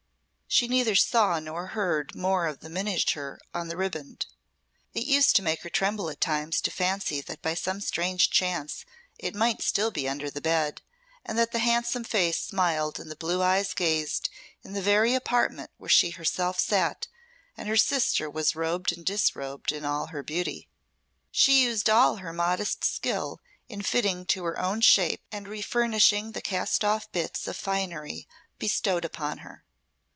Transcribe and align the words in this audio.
She 0.53 0.67
neither 0.67 0.95
saw 0.95 1.39
nor 1.39 1.67
heard 1.67 2.13
more 2.13 2.45
of 2.45 2.59
the 2.59 2.67
miniature 2.69 3.39
on 3.53 3.69
the 3.69 3.77
riband. 3.77 4.25
It 4.93 5.05
used 5.05 5.33
to 5.37 5.41
make 5.41 5.61
her 5.61 5.69
tremble 5.69 6.09
at 6.09 6.19
times 6.19 6.59
to 6.59 6.71
fancy 6.71 7.21
that 7.21 7.41
by 7.41 7.53
some 7.53 7.79
strange 7.79 8.29
chance 8.29 8.83
it 9.17 9.33
might 9.33 9.61
still 9.61 9.91
be 9.91 10.09
under 10.09 10.29
the 10.29 10.41
bed, 10.41 10.81
and 11.23 11.37
that 11.37 11.53
the 11.53 11.59
handsome 11.59 12.03
face 12.03 12.37
smiled 12.37 12.99
and 12.99 13.09
the 13.09 13.15
blue 13.15 13.41
eyes 13.41 13.73
gazed 13.73 14.29
in 14.61 14.73
the 14.73 14.81
very 14.81 15.15
apartment 15.15 15.71
where 15.77 15.89
she 15.89 16.09
herself 16.09 16.59
sat 16.59 17.07
and 17.55 17.69
her 17.69 17.77
sister 17.77 18.29
was 18.29 18.53
robed 18.53 18.91
and 18.91 19.05
disrobed 19.05 19.71
in 19.71 19.85
all 19.85 20.07
her 20.07 20.21
beauty. 20.21 20.67
She 21.31 21.63
used 21.63 21.89
all 21.89 22.17
her 22.17 22.33
modest 22.33 22.83
skill 22.83 23.39
in 23.69 23.83
fitting 23.83 24.25
to 24.25 24.43
her 24.43 24.59
own 24.59 24.81
shape 24.81 25.21
and 25.31 25.47
refurnishing 25.47 26.33
the 26.33 26.41
cast 26.41 26.83
off 26.83 27.09
bits 27.13 27.47
of 27.47 27.55
finery 27.55 28.27
bestowed 28.59 29.05
upon 29.05 29.37
her. 29.37 29.63